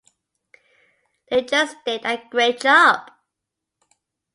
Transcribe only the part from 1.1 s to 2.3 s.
They just did a